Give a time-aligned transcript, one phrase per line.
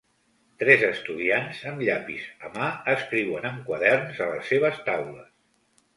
[0.61, 5.33] Tres estudiants amb llapis a mà escriuen en quaderns a les seves taules.